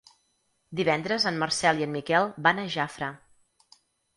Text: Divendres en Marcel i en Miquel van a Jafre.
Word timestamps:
Divendres 0.79 1.27
en 1.31 1.37
Marcel 1.45 1.81
i 1.83 1.87
en 1.87 1.93
Miquel 1.99 2.33
van 2.49 2.63
a 2.63 2.67
Jafre. 2.79 3.11